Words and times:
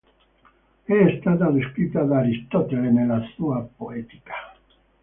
È 0.83 1.17
stata 1.19 1.51
descritta 1.51 2.01
da 2.01 2.21
Aristotele 2.21 2.89
nella 2.89 3.21
sua 3.35 3.61
"Poetica". 3.61 4.33